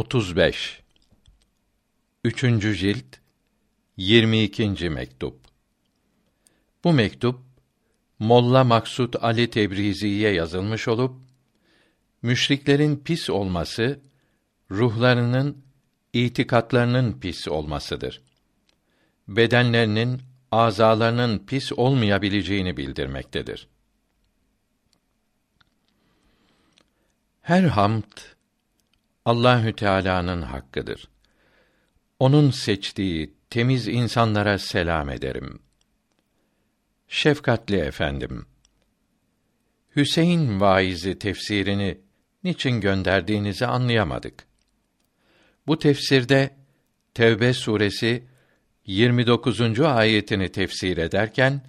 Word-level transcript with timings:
35 0.00 0.82
Üçüncü 2.24 2.76
cilt 2.76 3.16
22. 3.96 4.90
mektup 4.90 5.38
Bu 6.84 6.92
mektup 6.92 7.40
Molla 8.18 8.64
Maksut 8.64 9.24
Ali 9.24 9.50
Tebrizi'ye 9.50 10.32
yazılmış 10.32 10.88
olup 10.88 11.16
müşriklerin 12.22 12.96
pis 12.96 13.30
olması 13.30 14.00
ruhlarının 14.70 15.64
itikatlarının 16.12 17.20
pis 17.20 17.48
olmasıdır. 17.48 18.22
Bedenlerinin 19.28 20.22
azalarının 20.52 21.38
pis 21.46 21.72
olmayabileceğini 21.72 22.76
bildirmektedir. 22.76 23.68
Her 27.42 27.62
hamd 27.62 28.39
Allahü 29.24 29.72
Teala'nın 29.72 30.42
hakkıdır. 30.42 31.08
Onun 32.18 32.50
seçtiği 32.50 33.34
temiz 33.50 33.88
insanlara 33.88 34.58
selam 34.58 35.10
ederim. 35.10 35.58
Şefkatli 37.08 37.76
efendim. 37.76 38.46
Hüseyin 39.96 40.60
vaizi 40.60 41.18
tefsirini 41.18 42.00
niçin 42.44 42.80
gönderdiğinizi 42.80 43.66
anlayamadık. 43.66 44.46
Bu 45.66 45.78
tefsirde 45.78 46.60
Tevbe 47.14 47.52
suresi 47.54 48.24
29. 48.86 49.80
ayetini 49.80 50.48
tefsir 50.52 50.96
ederken 50.96 51.62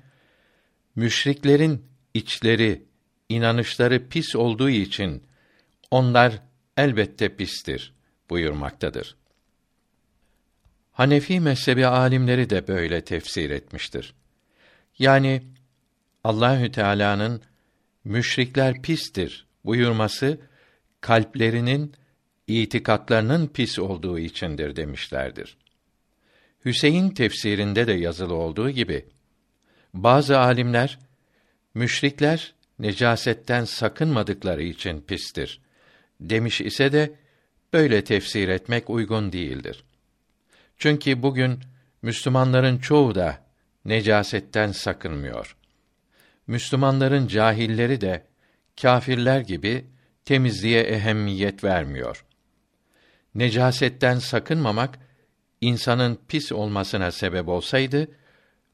müşriklerin 0.96 1.86
içleri, 2.14 2.86
inanışları 3.30 4.10
pis 4.10 4.36
olduğu 4.36 4.70
için 4.70 5.24
onlar 5.92 6.42
elbette 6.82 7.36
pistir 7.36 7.94
buyurmaktadır. 8.30 9.16
Hanefi 10.92 11.40
mezhebi 11.40 11.88
alimleri 11.88 12.50
de 12.50 12.68
böyle 12.68 13.04
tefsir 13.04 13.50
etmiştir. 13.50 14.14
Yani 15.00 15.44
Allahü 16.24 16.72
Teala'nın 16.72 17.42
müşrikler 18.04 18.82
pistir 18.82 19.48
buyurması 19.66 20.40
kalplerinin 21.02 21.94
itikatlarının 22.48 23.48
pis 23.48 23.80
olduğu 23.80 24.20
içindir 24.20 24.76
demişlerdir. 24.76 25.58
Hüseyin 26.66 27.10
tefsirinde 27.10 27.88
de 27.88 27.94
yazılı 27.94 28.34
olduğu 28.34 28.70
gibi 28.70 29.06
bazı 29.94 30.40
alimler 30.40 31.00
müşrikler 31.74 32.54
necasetten 32.80 33.66
sakınmadıkları 33.66 34.64
için 34.64 35.02
pistir 35.02 35.62
demiş 36.22 36.62
ise 36.62 36.92
de 36.92 37.14
böyle 37.74 38.04
tefsir 38.04 38.48
etmek 38.48 38.90
uygun 38.90 39.32
değildir. 39.32 39.84
Çünkü 40.78 41.24
bugün 41.24 41.60
Müslümanların 42.02 42.78
çoğu 42.78 43.16
da 43.16 43.46
necasetten 43.86 44.72
sakınmıyor. 44.72 45.56
Müslümanların 46.48 47.28
cahilleri 47.28 48.02
de 48.02 48.24
kâfirler 48.82 49.40
gibi 49.40 49.86
temizliğe 50.26 50.82
ehemmiyet 50.82 51.64
vermiyor. 51.64 52.26
Necasetten 53.36 54.20
sakınmamak 54.20 55.00
insanın 55.62 56.20
pis 56.28 56.52
olmasına 56.52 57.12
sebep 57.12 57.48
olsaydı 57.48 58.08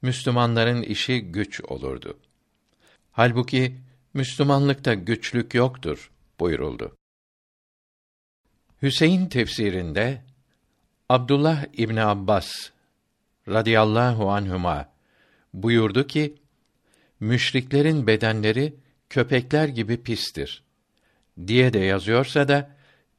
Müslümanların 0.02 0.82
işi 0.82 1.22
güç 1.22 1.62
olurdu. 1.62 2.18
Halbuki 3.12 3.76
Müslümanlıkta 4.14 4.94
güçlük 4.94 5.54
yoktur 5.54 6.12
buyuruldu. 6.40 6.98
Hüseyin 8.82 9.26
tefsirinde 9.26 10.22
Abdullah 11.10 11.66
İbni 11.74 12.02
Abbas 12.04 12.70
radıyallahu 13.48 14.32
anhuma 14.32 14.90
buyurdu 15.54 16.08
ki 16.08 16.36
müşriklerin 17.20 18.08
bedenleri 18.08 18.76
köpekler 19.10 19.68
gibi 19.68 20.04
pistir 20.04 20.64
diye 21.48 21.74
de 21.74 21.80
yazıyorsa 21.80 22.48
da 22.48 22.70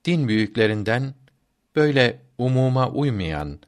din 0.04 0.28
büyüklerinden 0.28 1.14
böyle 1.76 2.18
umuma 2.38 2.91
uymayan 2.91 3.58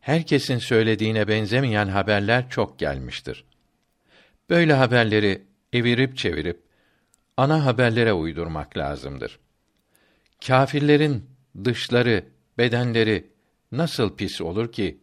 herkesin 0.00 0.58
söylediğine 0.58 1.28
benzemeyen 1.28 1.88
haberler 1.88 2.50
çok 2.50 2.78
gelmiştir. 2.78 3.44
Böyle 4.50 4.74
haberleri 4.74 5.42
evirip 5.72 6.16
çevirip 6.16 6.62
ana 7.36 7.64
haberlere 7.64 8.12
uydurmak 8.12 8.76
lazımdır. 8.76 9.38
Kâfirlerin 10.46 11.29
dışları, 11.64 12.24
bedenleri 12.58 13.30
nasıl 13.72 14.16
pis 14.16 14.40
olur 14.40 14.72
ki 14.72 15.00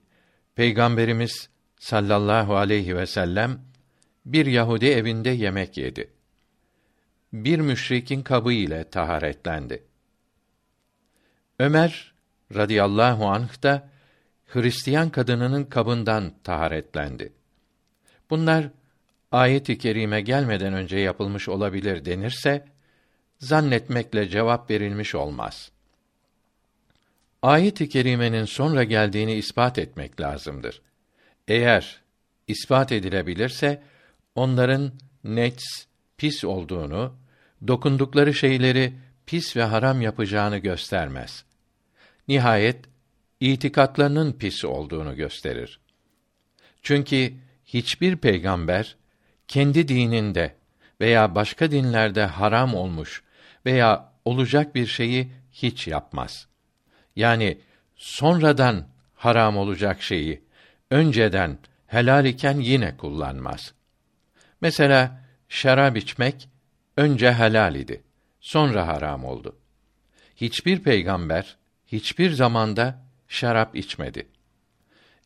Peygamberimiz 0.55 1.49
sallallahu 1.79 2.55
aleyhi 2.55 2.97
ve 2.97 3.05
sellem 3.05 3.59
bir 4.25 4.45
Yahudi 4.45 4.85
evinde 4.85 5.29
yemek 5.29 5.77
yedi. 5.77 6.09
Bir 7.33 7.59
müşrikin 7.59 8.21
kabı 8.21 8.53
ile 8.53 8.89
taharetlendi. 8.89 9.83
Ömer 11.59 12.13
radıyallahu 12.55 13.27
anh 13.27 13.63
da 13.63 13.89
Hristiyan 14.47 15.09
kadınının 15.09 15.63
kabından 15.63 16.33
taharetlendi. 16.43 17.33
Bunlar 18.29 18.69
ayet-i 19.31 19.77
kerime 19.77 20.21
gelmeden 20.21 20.73
önce 20.73 20.97
yapılmış 20.97 21.49
olabilir 21.49 22.05
denirse 22.05 22.65
zannetmekle 23.39 24.29
cevap 24.29 24.69
verilmiş 24.69 25.15
olmaz. 25.15 25.71
Ayet-i 27.41 27.89
kerimenin 27.89 28.45
sonra 28.45 28.83
geldiğini 28.83 29.33
ispat 29.33 29.77
etmek 29.77 30.21
lazımdır. 30.21 30.81
Eğer 31.47 32.01
ispat 32.47 32.91
edilebilirse 32.91 33.83
onların 34.35 34.91
nets 35.23 35.63
pis 36.17 36.43
olduğunu, 36.43 37.15
dokundukları 37.67 38.33
şeyleri 38.33 38.93
pis 39.25 39.55
ve 39.55 39.63
haram 39.63 40.01
yapacağını 40.01 40.57
göstermez. 40.57 41.45
Nihayet 42.27 42.85
itikatlarının 43.39 44.33
pis 44.33 44.65
olduğunu 44.65 45.15
gösterir. 45.15 45.79
Çünkü 46.81 47.33
hiçbir 47.65 48.17
peygamber 48.17 48.95
kendi 49.47 49.87
dininde 49.87 50.55
veya 51.01 51.35
başka 51.35 51.71
dinlerde 51.71 52.25
haram 52.25 52.75
olmuş 52.75 53.23
veya 53.65 54.13
olacak 54.25 54.75
bir 54.75 54.85
şeyi 54.85 55.31
hiç 55.51 55.87
yapmaz. 55.87 56.47
Yani 57.17 57.57
sonradan 57.95 58.87
haram 59.15 59.57
olacak 59.57 60.01
şeyi 60.01 60.41
önceden 60.91 61.57
helal 61.87 62.25
iken 62.25 62.59
yine 62.59 62.97
kullanmaz. 62.97 63.73
Mesela 64.61 65.23
şarap 65.49 65.97
içmek 65.97 66.49
önce 66.97 67.33
helal 67.33 67.75
idi, 67.75 68.03
sonra 68.39 68.87
haram 68.87 69.25
oldu. 69.25 69.55
Hiçbir 70.35 70.79
peygamber 70.79 71.57
hiçbir 71.87 72.31
zamanda 72.31 73.01
şarap 73.27 73.75
içmedi. 73.75 74.27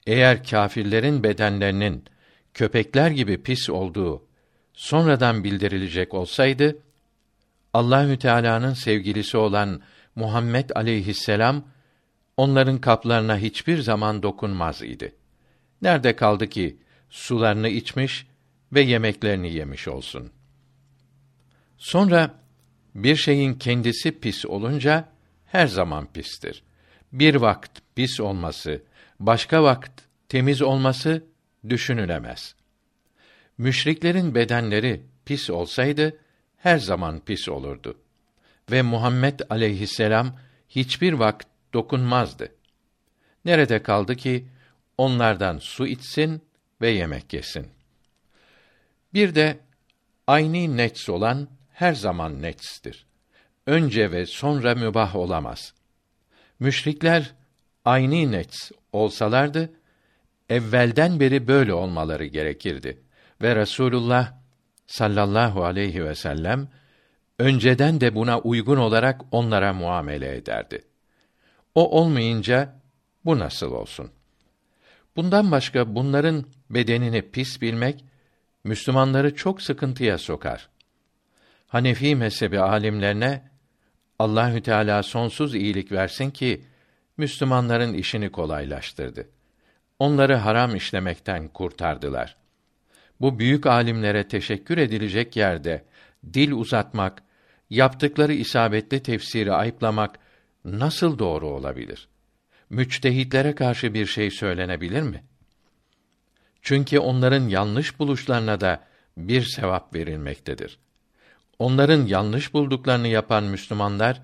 Eğer 0.07 0.43
kâfirlerin 0.43 1.23
bedenlerinin 1.23 2.05
köpekler 2.53 3.11
gibi 3.11 3.43
pis 3.43 3.69
olduğu 3.69 4.25
sonradan 4.73 5.43
bildirilecek 5.43 6.13
olsaydı 6.13 6.77
Allahü 7.73 8.19
Teala'nın 8.19 8.73
sevgilisi 8.73 9.37
olan 9.37 9.81
Muhammed 10.15 10.69
aleyhisselam 10.75 11.63
onların 12.41 12.81
kaplarına 12.81 13.37
hiçbir 13.37 13.81
zaman 13.81 14.23
dokunmaz 14.23 14.81
idi. 14.81 15.15
Nerede 15.81 16.15
kaldı 16.15 16.47
ki 16.47 16.77
sularını 17.09 17.69
içmiş 17.69 18.27
ve 18.73 18.81
yemeklerini 18.81 19.53
yemiş 19.53 19.87
olsun. 19.87 20.31
Sonra 21.77 22.35
bir 22.95 23.15
şeyin 23.15 23.53
kendisi 23.53 24.19
pis 24.19 24.45
olunca 24.45 25.09
her 25.45 25.67
zaman 25.67 26.07
pistir. 26.13 26.63
Bir 27.11 27.35
vakt 27.35 27.79
pis 27.95 28.19
olması, 28.19 28.83
başka 29.19 29.63
vakt 29.63 30.01
temiz 30.29 30.61
olması 30.61 31.23
düşünülemez. 31.69 32.55
Müşriklerin 33.57 34.35
bedenleri 34.35 35.01
pis 35.25 35.49
olsaydı 35.49 36.17
her 36.57 36.77
zaman 36.77 37.19
pis 37.19 37.49
olurdu. 37.49 37.97
Ve 38.71 38.81
Muhammed 38.81 39.39
aleyhisselam 39.49 40.39
hiçbir 40.69 41.13
vakt 41.13 41.50
dokunmazdı. 41.73 42.55
Nerede 43.45 43.83
kaldı 43.83 44.15
ki 44.15 44.47
onlardan 44.97 45.57
su 45.57 45.87
içsin 45.87 46.41
ve 46.81 46.89
yemek 46.89 47.33
yesin. 47.33 47.67
Bir 49.13 49.35
de 49.35 49.59
aynı 50.27 50.77
nets 50.77 51.09
olan 51.09 51.47
her 51.69 51.93
zaman 51.93 52.41
netstir. 52.41 53.05
Önce 53.65 54.11
ve 54.11 54.25
sonra 54.25 54.75
mübah 54.75 55.15
olamaz. 55.15 55.73
Müşrikler 56.59 57.33
aynı 57.85 58.31
nets 58.31 58.71
olsalardı 58.93 59.73
evvelden 60.49 61.19
beri 61.19 61.47
böyle 61.47 61.73
olmaları 61.73 62.25
gerekirdi 62.25 63.01
ve 63.41 63.55
Resulullah 63.55 64.33
sallallahu 64.87 65.63
aleyhi 65.63 66.05
ve 66.05 66.15
sellem 66.15 66.67
önceden 67.39 68.01
de 68.01 68.15
buna 68.15 68.39
uygun 68.39 68.77
olarak 68.77 69.21
onlara 69.31 69.73
muamele 69.73 70.35
ederdi. 70.35 70.81
O 71.75 72.01
olmayınca 72.01 72.81
bu 73.25 73.39
nasıl 73.39 73.71
olsun? 73.71 74.11
Bundan 75.15 75.51
başka 75.51 75.95
bunların 75.95 76.45
bedenini 76.69 77.21
pis 77.31 77.61
bilmek 77.61 78.05
Müslümanları 78.63 79.35
çok 79.35 79.61
sıkıntıya 79.61 80.17
sokar. 80.17 80.69
Hanefi 81.67 82.15
mezhebi 82.15 82.59
alimlerine 82.59 83.51
Allahü 84.19 84.61
Teala 84.61 85.03
sonsuz 85.03 85.55
iyilik 85.55 85.91
versin 85.91 86.31
ki 86.31 86.65
Müslümanların 87.17 87.93
işini 87.93 88.31
kolaylaştırdı. 88.31 89.29
Onları 89.99 90.35
haram 90.35 90.75
işlemekten 90.75 91.47
kurtardılar. 91.47 92.37
Bu 93.21 93.39
büyük 93.39 93.65
alimlere 93.65 94.27
teşekkür 94.27 94.77
edilecek 94.77 95.35
yerde 95.35 95.85
dil 96.33 96.51
uzatmak, 96.51 97.23
yaptıkları 97.69 98.33
isabetli 98.33 99.03
tefsiri 99.03 99.53
ayıplamak 99.53 100.19
nasıl 100.65 101.19
doğru 101.19 101.47
olabilir? 101.47 102.07
Müçtehitlere 102.69 103.55
karşı 103.55 103.93
bir 103.93 104.05
şey 104.05 104.31
söylenebilir 104.31 105.01
mi? 105.01 105.23
Çünkü 106.61 106.99
onların 106.99 107.47
yanlış 107.47 107.99
buluşlarına 107.99 108.61
da 108.61 108.83
bir 109.17 109.43
sevap 109.43 109.95
verilmektedir. 109.95 110.79
Onların 111.59 112.05
yanlış 112.05 112.53
bulduklarını 112.53 113.07
yapan 113.07 113.43
Müslümanlar 113.43 114.21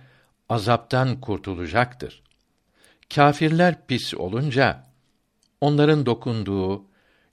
azaptan 0.50 1.22
kurtulacaktır. 1.22 2.24
Kâfirler 3.16 3.88
pis 3.88 4.14
olunca 4.14 4.84
onların 5.62 6.06
dokunduğu, 6.06 6.86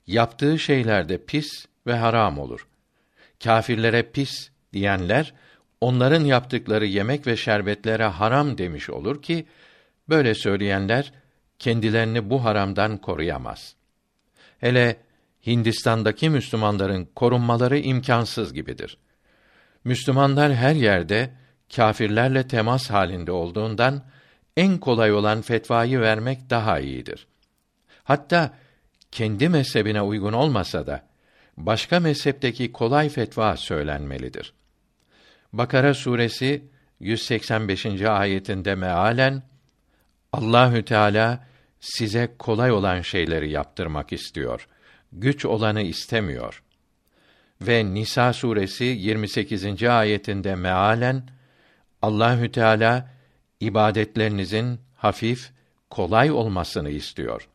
yaptığı 0.07 0.59
şeylerde 0.59 1.25
pis 1.25 1.65
ve 1.87 1.95
haram 1.95 2.39
olur. 2.39 2.67
Kâfirlere 3.43 4.03
pis 4.11 4.49
diyenler 4.73 5.33
onların 5.81 6.23
yaptıkları 6.25 6.85
yemek 6.85 7.27
ve 7.27 7.37
şerbetlere 7.37 8.05
haram 8.05 8.57
demiş 8.57 8.89
olur 8.89 9.21
ki 9.21 9.45
böyle 10.09 10.35
söyleyenler 10.35 11.13
kendilerini 11.59 12.29
bu 12.29 12.45
haramdan 12.45 12.97
koruyamaz. 12.97 13.75
Hele 14.59 14.97
Hindistan'daki 15.45 16.29
Müslümanların 16.29 17.09
korunmaları 17.15 17.77
imkansız 17.77 18.53
gibidir. 18.53 18.97
Müslümanlar 19.83 20.53
her 20.53 20.75
yerde 20.75 21.31
kâfirlerle 21.75 22.47
temas 22.47 22.89
halinde 22.89 23.31
olduğundan 23.31 24.03
en 24.57 24.77
kolay 24.77 25.13
olan 25.13 25.41
fetvayı 25.41 25.99
vermek 26.01 26.49
daha 26.49 26.79
iyidir. 26.79 27.27
Hatta 28.03 28.53
kendi 29.11 29.49
mezhebine 29.49 30.01
uygun 30.01 30.33
olmasa 30.33 30.87
da 30.87 31.05
başka 31.57 31.99
mezhepteki 31.99 32.71
kolay 32.71 33.09
fetva 33.09 33.57
söylenmelidir. 33.57 34.53
Bakara 35.57 35.93
suresi 35.93 36.65
185. 36.99 38.01
ayetinde 38.01 38.75
mealen 38.75 39.43
Allahü 40.33 40.85
Teala 40.85 41.47
size 41.79 42.35
kolay 42.39 42.71
olan 42.71 43.01
şeyleri 43.01 43.49
yaptırmak 43.49 44.13
istiyor. 44.13 44.67
Güç 45.11 45.45
olanı 45.45 45.81
istemiyor. 45.81 46.63
Ve 47.61 47.93
Nisa 47.93 48.33
suresi 48.33 48.83
28. 48.83 49.83
ayetinde 49.83 50.55
mealen 50.55 51.29
Allahü 52.01 52.51
Teala 52.51 53.09
ibadetlerinizin 53.59 54.79
hafif, 54.95 55.51
kolay 55.89 56.31
olmasını 56.31 56.89
istiyor. 56.89 57.47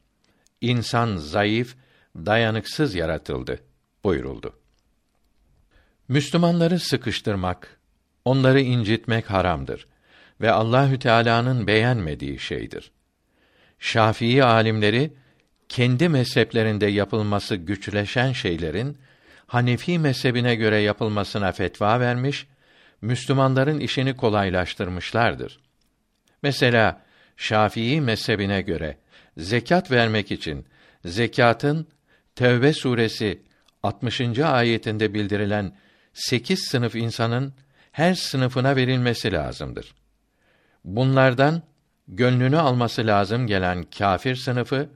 İnsan 0.60 1.16
zayıf, 1.16 1.76
dayanıksız 2.16 2.94
yaratıldı 2.94 3.60
buyuruldu. 4.04 4.54
Müslümanları 6.08 6.78
sıkıştırmak, 6.78 7.79
onları 8.24 8.60
incitmek 8.60 9.30
haramdır 9.30 9.86
ve 10.40 10.50
Allahü 10.50 10.98
Teala'nın 10.98 11.66
beğenmediği 11.66 12.38
şeydir. 12.38 12.90
Şafii 13.78 14.44
alimleri 14.44 15.12
kendi 15.68 16.08
mezheplerinde 16.08 16.86
yapılması 16.86 17.56
güçleşen 17.56 18.32
şeylerin 18.32 18.98
Hanefi 19.46 19.98
mezhebine 19.98 20.54
göre 20.54 20.76
yapılmasına 20.76 21.52
fetva 21.52 22.00
vermiş, 22.00 22.46
Müslümanların 23.00 23.80
işini 23.80 24.16
kolaylaştırmışlardır. 24.16 25.60
Mesela 26.42 27.02
Şafii 27.36 28.00
mezhebine 28.00 28.62
göre 28.62 28.96
zekat 29.36 29.90
vermek 29.90 30.30
için 30.30 30.66
zekatın 31.04 31.86
Tevbe 32.34 32.72
suresi 32.72 33.42
60. 33.82 34.38
ayetinde 34.38 35.14
bildirilen 35.14 35.76
sekiz 36.12 36.60
sınıf 36.60 36.94
insanın 36.94 37.54
her 37.92 38.14
sınıfına 38.14 38.76
verilmesi 38.76 39.32
lazımdır. 39.32 39.94
Bunlardan 40.84 41.62
gönlünü 42.08 42.58
alması 42.58 43.06
lazım 43.06 43.46
gelen 43.46 43.82
kâfir 43.82 44.36
sınıfı 44.36 44.88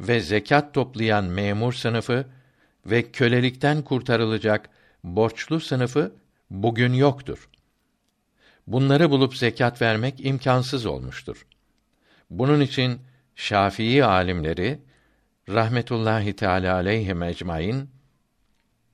ve 0.00 0.20
zekat 0.20 0.74
toplayan 0.74 1.24
memur 1.24 1.72
sınıfı 1.72 2.26
ve 2.86 3.10
kölelikten 3.12 3.82
kurtarılacak 3.82 4.70
borçlu 5.04 5.60
sınıfı 5.60 6.12
bugün 6.50 6.92
yoktur. 6.92 7.48
Bunları 8.66 9.10
bulup 9.10 9.36
zekat 9.36 9.82
vermek 9.82 10.26
imkansız 10.26 10.86
olmuştur. 10.86 11.46
Bunun 12.30 12.60
için 12.60 13.00
Şafii 13.36 14.04
alimleri 14.04 14.78
rahmetullahi 15.48 16.36
teala 16.36 16.74
aleyhi 16.74 17.14
ecmaîn 17.24 17.95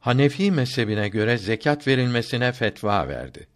Hanefi 0.03 0.51
mezhebine 0.51 1.09
göre 1.09 1.39
zekat 1.39 1.87
verilmesine 1.87 2.53
fetva 2.53 3.09
verdi. 3.09 3.47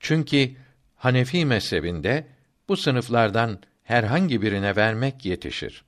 Çünkü 0.00 0.50
Hanefi 0.96 1.44
mezhebinde 1.44 2.26
bu 2.68 2.76
sınıflardan 2.76 3.58
herhangi 3.84 4.42
birine 4.42 4.76
vermek 4.76 5.26
yetişir. 5.26 5.84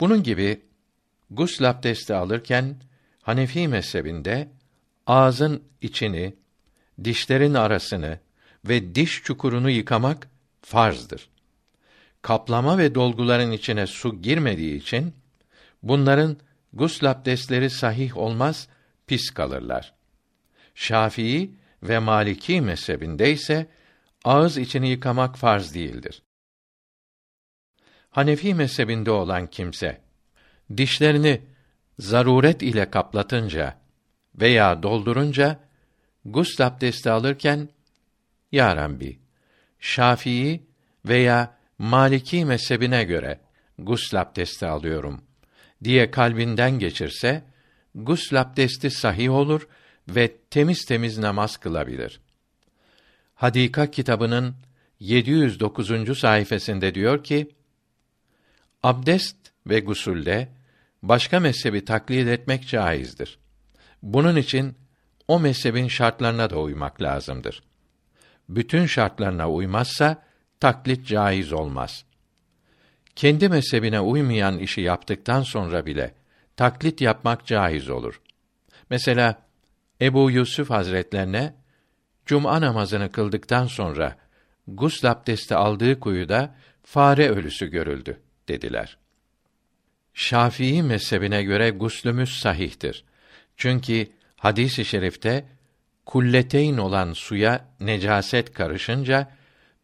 Bunun 0.00 0.22
gibi 0.22 0.60
gusl 1.30 1.64
abdesti 1.64 2.14
alırken 2.14 2.76
Hanefi 3.22 3.68
mezhebinde 3.68 4.48
ağzın 5.06 5.62
içini, 5.82 6.34
dişlerin 7.04 7.54
arasını 7.54 8.18
ve 8.64 8.94
diş 8.94 9.22
çukurunu 9.22 9.70
yıkamak 9.70 10.28
farzdır. 10.62 11.28
Kaplama 12.22 12.78
ve 12.78 12.94
dolguların 12.94 13.52
içine 13.52 13.86
su 13.86 14.22
girmediği 14.22 14.76
için 14.76 15.14
bunların 15.82 16.36
gusl 16.72 17.04
abdestleri 17.04 17.70
sahih 17.70 18.16
olmaz, 18.16 18.68
pis 19.06 19.30
kalırlar. 19.30 19.94
Şafii 20.74 21.54
ve 21.82 21.98
Maliki 21.98 22.60
mezhebinde 22.60 23.32
ise 23.32 23.66
ağız 24.24 24.58
içini 24.58 24.88
yıkamak 24.88 25.38
farz 25.38 25.74
değildir. 25.74 26.22
Hanefi 28.10 28.54
mezhebinde 28.54 29.10
olan 29.10 29.46
kimse 29.46 30.00
dişlerini 30.76 31.42
zaruret 31.98 32.62
ile 32.62 32.90
kaplatınca 32.90 33.78
veya 34.34 34.82
doldurunca 34.82 35.60
gusl 36.24 36.62
abdesti 36.62 37.10
alırken 37.10 37.68
ya 38.52 38.76
Rabbi 38.76 39.18
Şafii 39.80 40.62
veya 41.04 41.56
Maliki 41.78 42.44
mezhebine 42.44 43.04
göre 43.04 43.40
gusl 43.78 44.16
abdesti 44.16 44.66
alıyorum 44.66 45.24
diye 45.84 46.10
kalbinden 46.10 46.78
geçirse 46.78 47.44
gusl 47.96 48.36
abdesti 48.36 48.90
sahih 48.90 49.30
olur 49.30 49.68
ve 50.08 50.36
temiz 50.50 50.84
temiz 50.84 51.18
namaz 51.18 51.56
kılabilir. 51.56 52.20
Hadika 53.34 53.90
kitabının 53.90 54.54
709. 55.00 56.18
sayfasında 56.18 56.94
diyor 56.94 57.24
ki: 57.24 57.48
Abdest 58.82 59.36
ve 59.66 59.80
gusulde 59.80 60.48
başka 61.02 61.40
mezhebi 61.40 61.84
taklit 61.84 62.28
etmek 62.28 62.68
caizdir. 62.68 63.38
Bunun 64.02 64.36
için 64.36 64.74
o 65.28 65.40
mezhebin 65.40 65.88
şartlarına 65.88 66.50
da 66.50 66.60
uymak 66.60 67.02
lazımdır. 67.02 67.62
Bütün 68.48 68.86
şartlarına 68.86 69.50
uymazsa 69.50 70.22
taklit 70.60 71.06
caiz 71.06 71.52
olmaz. 71.52 72.04
Kendi 73.16 73.48
mezhebine 73.48 74.00
uymayan 74.00 74.58
işi 74.58 74.80
yaptıktan 74.80 75.42
sonra 75.42 75.86
bile 75.86 76.14
taklit 76.56 77.00
yapmak 77.00 77.46
caiz 77.46 77.88
olur. 77.90 78.20
Mesela 78.90 79.42
Ebu 80.00 80.30
Yusuf 80.30 80.70
Hazretlerine 80.70 81.54
cuma 82.26 82.60
namazını 82.60 83.12
kıldıktan 83.12 83.66
sonra 83.66 84.16
gusl 84.68 85.06
abdesti 85.06 85.54
aldığı 85.54 86.00
kuyuda 86.00 86.54
fare 86.82 87.28
ölüsü 87.28 87.66
görüldü 87.66 88.20
dediler. 88.48 88.98
Şafii 90.14 90.82
mezhebine 90.82 91.42
göre 91.42 91.70
guslümüz 91.70 92.38
sahihtir. 92.38 93.04
Çünkü 93.56 94.08
hadis-i 94.36 94.84
şerifte 94.84 95.48
kulleteyn 96.06 96.76
olan 96.76 97.12
suya 97.12 97.68
necaset 97.80 98.52
karışınca 98.52 99.30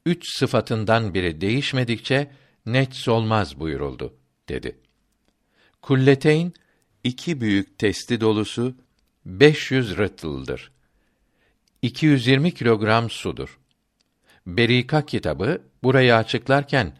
üç 0.06 0.38
sıfatından 0.38 1.14
biri 1.14 1.40
değişmedikçe 1.40 2.30
nets 2.66 3.08
olmaz 3.08 3.60
buyuruldu 3.60 4.14
dedi. 4.48 4.78
Kulleteyn 5.82 6.52
iki 7.04 7.40
büyük 7.40 7.78
testi 7.78 8.20
dolusu 8.20 8.74
500 9.26 9.96
rıtıldır. 9.96 10.72
220 11.82 12.54
kilogram 12.54 13.10
sudur. 13.10 13.58
Berika 14.46 15.06
kitabı 15.06 15.62
burayı 15.82 16.16
açıklarken 16.16 16.96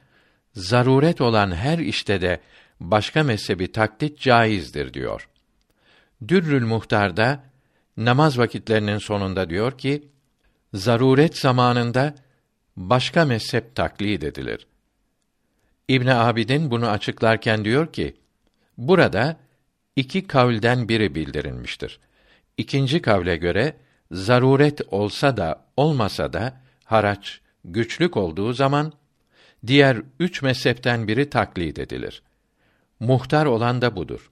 zaruret 0.54 1.21
olan 1.21 1.54
her 1.54 1.78
işte 1.78 2.21
de 2.21 2.40
başka 2.80 3.23
mezhebi 3.23 3.73
taklit 3.73 4.21
caizdir 4.21 4.94
diyor. 4.94 5.28
Dürrül 6.28 6.64
Muhtar'da 6.64 7.44
namaz 7.97 8.38
vakitlerinin 8.38 8.99
sonunda 8.99 9.50
diyor 9.50 9.78
ki, 9.78 10.09
zaruret 10.75 11.38
zamanında 11.38 12.14
başka 12.76 13.25
mezhep 13.25 13.75
taklid 13.75 14.23
edilir. 14.23 14.66
İbn 15.88 16.06
Abidin 16.06 16.71
bunu 16.71 16.88
açıklarken 16.88 17.64
diyor 17.64 17.92
ki, 17.92 18.16
burada 18.78 19.37
iki 19.96 20.26
kavlden 20.26 20.88
biri 20.88 21.14
bildirilmiştir. 21.14 22.00
İkinci 22.56 23.02
kavle 23.02 23.37
göre 23.37 23.76
zaruret 24.11 24.80
olsa 24.90 25.37
da 25.37 25.64
olmasa 25.76 26.32
da 26.32 26.61
haraç 26.84 27.40
güçlük 27.64 28.16
olduğu 28.16 28.52
zaman 28.52 28.92
diğer 29.66 30.02
üç 30.20 30.42
mezhepten 30.42 31.08
biri 31.08 31.30
taklid 31.30 31.76
edilir. 31.76 32.22
Muhtar 33.00 33.46
olan 33.46 33.82
da 33.82 33.96
budur. 33.96 34.30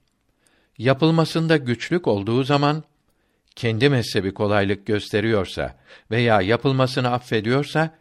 Yapılmasında 0.79 1.57
güçlük 1.57 2.07
olduğu 2.07 2.45
zaman 2.45 2.85
kendi 3.57 3.89
mezhebi 3.89 4.35
kolaylık 4.35 4.87
gösteriyorsa 4.87 5.77
veya 6.11 6.41
yapılmasını 6.41 7.11
affediyorsa 7.13 7.99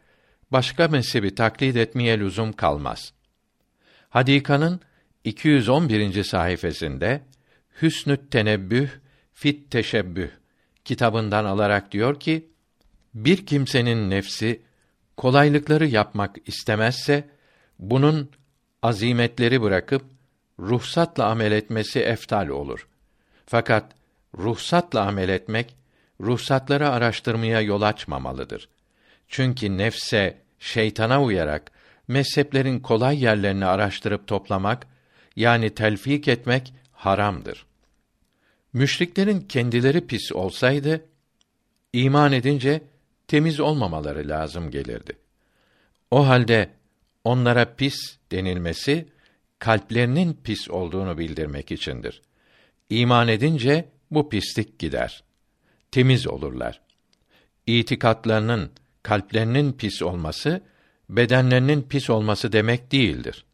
başka 0.51 0.88
mezhebi 0.88 1.36
taklit 1.36 1.75
etmeye 1.75 2.20
lüzum 2.20 2.54
kalmaz. 2.54 3.13
Hadika'nın 4.10 4.82
211. 5.24 6.24
sayfasında 6.24 7.22
Hüsnü 7.82 8.30
Tenebbüh 8.30 8.90
fit 9.34 9.72
teşebbüh 9.72 10.30
kitabından 10.86 11.46
alarak 11.46 11.92
diyor 11.92 12.20
ki 12.20 12.48
bir 13.14 13.46
kimsenin 13.46 14.10
nefsi 14.10 14.62
kolaylıkları 15.18 15.88
yapmak 15.88 16.36
istemezse 16.46 17.30
bunun 17.80 18.30
azimetleri 18.82 19.62
bırakıp 19.62 20.04
ruhsatla 20.60 21.26
amel 21.26 21.52
etmesi 21.52 22.00
eftal 22.00 22.48
olur. 22.48 22.88
Fakat 23.46 23.92
ruhsatla 24.38 25.02
amel 25.02 25.30
etmek 25.30 25.76
ruhsatları 26.22 26.90
araştırmaya 26.90 27.62
yol 27.62 27.82
açmamalıdır. 27.82 28.70
Çünkü 29.28 29.78
nefse, 29.78 30.38
şeytana 30.60 31.24
uyarak 31.24 31.72
mezheplerin 32.08 32.80
kolay 32.80 33.24
yerlerini 33.24 33.66
araştırıp 33.66 34.28
toplamak 34.28 34.88
yani 35.36 35.70
telfik 35.70 36.28
etmek 36.28 36.74
haramdır. 37.00 37.65
Müşriklerin 38.74 39.41
kendileri 39.41 40.08
pis 40.08 40.32
olsaydı 40.32 41.06
iman 41.94 42.32
edince 42.32 42.82
temiz 43.27 43.60
olmamaları 43.60 44.29
lazım 44.29 44.72
gelirdi. 44.72 45.18
O 46.12 46.27
halde 46.27 46.70
onlara 47.24 47.75
pis 47.75 47.96
denilmesi 48.32 49.06
kalplerinin 49.60 50.39
pis 50.44 50.70
olduğunu 50.70 51.18
bildirmek 51.18 51.72
içindir. 51.72 52.22
İman 52.89 53.27
edince 53.27 53.86
bu 54.12 54.29
pislik 54.29 54.79
gider. 54.79 55.24
Temiz 55.91 56.27
olurlar. 56.27 56.82
İtikatlarının, 57.68 58.72
kalplerinin 59.03 59.74
pis 59.74 60.01
olması 60.01 60.62
bedenlerinin 61.10 61.82
pis 61.82 62.10
olması 62.10 62.51
demek 62.51 62.91
değildir. 62.91 63.46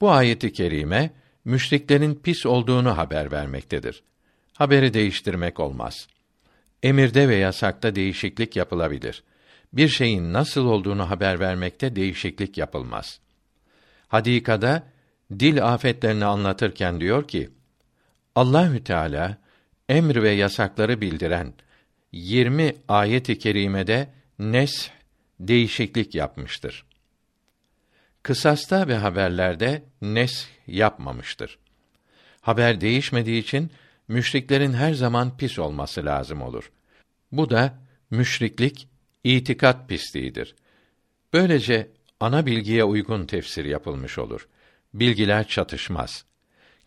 Bu 0.00 0.10
ayeti 0.10 0.52
kerime 0.52 1.10
müşriklerin 1.44 2.14
pis 2.14 2.46
olduğunu 2.46 2.96
haber 2.96 3.32
vermektedir. 3.32 4.02
Haberi 4.54 4.94
değiştirmek 4.94 5.60
olmaz. 5.60 6.08
Emirde 6.82 7.28
ve 7.28 7.36
yasakta 7.36 7.94
değişiklik 7.94 8.56
yapılabilir. 8.56 9.22
Bir 9.72 9.88
şeyin 9.88 10.32
nasıl 10.32 10.66
olduğunu 10.66 11.10
haber 11.10 11.40
vermekte 11.40 11.96
değişiklik 11.96 12.58
yapılmaz. 12.58 13.20
Hadikada 14.08 14.82
dil 15.38 15.64
afetlerini 15.64 16.24
anlatırken 16.24 17.00
diyor 17.00 17.28
ki: 17.28 17.50
Allahü 18.34 18.84
Teala 18.84 19.38
emr 19.88 20.22
ve 20.22 20.30
yasakları 20.30 21.00
bildiren 21.00 21.54
20 22.12 22.76
ayet-i 22.88 23.38
kerimede 23.38 24.08
nes 24.38 24.90
değişiklik 25.40 26.14
yapmıştır. 26.14 26.89
Kısasta 28.22 28.88
ve 28.88 28.96
haberlerde 28.96 29.82
nes 30.02 30.46
yapmamıştır. 30.66 31.58
Haber 32.40 32.80
değişmediği 32.80 33.42
için 33.42 33.70
müşriklerin 34.08 34.72
her 34.72 34.94
zaman 34.94 35.36
pis 35.36 35.58
olması 35.58 36.04
lazım 36.04 36.42
olur. 36.42 36.70
Bu 37.32 37.50
da 37.50 37.78
müşriklik 38.10 38.88
itikat 39.24 39.88
pisliğidir. 39.88 40.54
Böylece 41.32 41.90
ana 42.20 42.46
bilgiye 42.46 42.84
uygun 42.84 43.26
tefsir 43.26 43.64
yapılmış 43.64 44.18
olur. 44.18 44.48
Bilgiler 44.94 45.48
çatışmaz. 45.48 46.24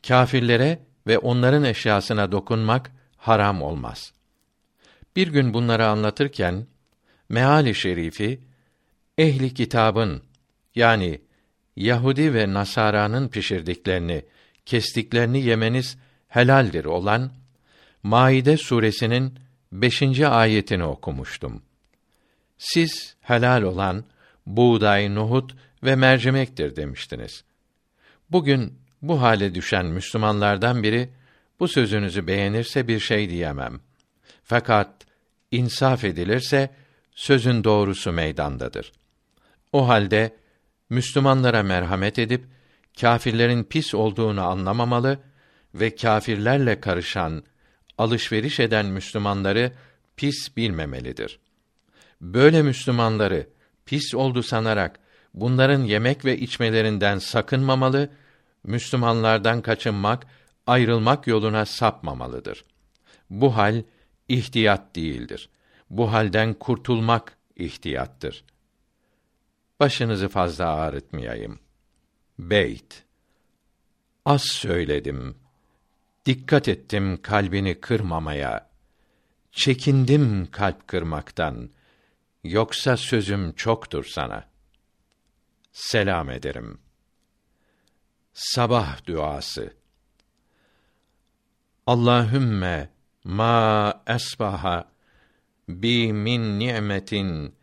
Kâfirlere 0.07 0.79
ve 1.07 1.17
onların 1.17 1.63
eşyasına 1.63 2.31
dokunmak 2.31 2.91
haram 3.17 3.61
olmaz. 3.61 4.13
Bir 5.15 5.27
gün 5.27 5.53
bunları 5.53 5.87
anlatırken 5.87 6.67
meali 7.29 7.75
şerifi 7.75 8.39
ehli 9.17 9.53
kitabın 9.53 10.23
yani 10.75 11.21
Yahudi 11.75 12.33
ve 12.33 12.53
Nasara'nın 12.53 13.27
pişirdiklerini, 13.27 14.25
kestiklerini 14.65 15.41
yemeniz 15.41 15.97
helaldir 16.27 16.85
olan 16.85 17.31
Maide 18.03 18.57
suresinin 18.57 19.39
beşinci 19.71 20.27
ayetini 20.27 20.83
okumuştum. 20.83 21.61
Siz 22.57 23.15
helal 23.21 23.61
olan 23.61 24.03
buğday, 24.45 25.15
nohut 25.15 25.55
ve 25.83 25.95
mercimektir 25.95 26.75
demiştiniz. 26.75 27.43
Bugün 28.29 28.73
bu 29.01 29.21
hale 29.21 29.55
düşen 29.55 29.85
Müslümanlardan 29.85 30.83
biri 30.83 31.09
bu 31.59 31.67
sözünüzü 31.67 32.27
beğenirse 32.27 32.87
bir 32.87 32.99
şey 32.99 33.29
diyemem. 33.29 33.79
Fakat 34.43 34.89
insaf 35.51 36.03
edilirse 36.03 36.69
sözün 37.15 37.63
doğrusu 37.63 38.11
meydandadır. 38.11 38.91
O 39.71 39.87
halde 39.87 40.35
Müslümanlara 40.93 41.63
merhamet 41.63 42.19
edip 42.19 42.45
kâfirlerin 43.01 43.63
pis 43.63 43.93
olduğunu 43.93 44.41
anlamamalı 44.41 45.19
ve 45.73 45.95
kâfirlerle 45.95 46.79
karışan, 46.79 47.43
alışveriş 47.97 48.59
eden 48.59 48.85
Müslümanları 48.85 49.71
pis 50.17 50.57
bilmemelidir. 50.57 51.39
Böyle 52.21 52.61
Müslümanları 52.61 53.47
pis 53.85 54.15
oldu 54.15 54.43
sanarak 54.43 54.99
bunların 55.33 55.83
yemek 55.83 56.25
ve 56.25 56.37
içmelerinden 56.37 57.19
sakınmamalı, 57.19 58.09
Müslümanlardan 58.63 59.61
kaçınmak, 59.61 60.27
ayrılmak 60.67 61.27
yoluna 61.27 61.65
sapmamalıdır. 61.65 62.65
Bu 63.29 63.57
hal 63.57 63.83
ihtiyat 64.27 64.95
değildir. 64.95 65.49
Bu 65.89 66.13
halden 66.13 66.53
kurtulmak 66.53 67.37
ihtiyattır. 67.55 68.43
Başınızı 69.79 70.29
fazla 70.29 70.65
ağrıtmayayım. 70.65 71.59
Beyt 72.39 73.03
Az 74.25 74.43
söyledim. 74.43 75.37
Dikkat 76.25 76.67
ettim 76.67 77.21
kalbini 77.21 77.81
kırmamaya. 77.81 78.69
Çekindim 79.51 80.51
kalp 80.51 80.87
kırmaktan. 80.87 81.69
Yoksa 82.43 82.97
sözüm 82.97 83.53
çoktur 83.53 84.05
sana. 84.05 84.49
Selam 85.71 86.29
ederim. 86.29 86.79
Sabah 88.33 89.05
duası. 89.05 89.73
Allahümme 91.87 92.89
ma 93.23 94.03
esbaha 94.07 94.91
bi 95.67 96.13
min 96.13 96.59
ni'metin 96.59 97.55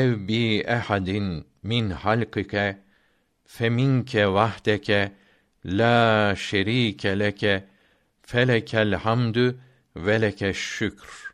ev 0.00 0.28
bi 0.28 0.62
ehadin 0.76 1.44
min 1.62 1.90
halkike 1.90 2.66
feminke 3.46 4.24
vahdeke 4.36 5.12
la 5.64 6.34
şerike 6.36 7.18
leke 7.18 7.64
felekel 8.22 8.94
hamdü 8.94 9.60
ve 9.96 10.20
leke 10.20 10.52
şükr 10.54 11.33